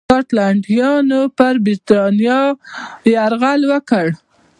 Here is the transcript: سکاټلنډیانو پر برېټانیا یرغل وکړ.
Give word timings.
سکاټلنډیانو 0.07 1.21
پر 1.37 1.53
برېټانیا 1.65 2.39
یرغل 3.15 3.61
وکړ. 3.71 4.05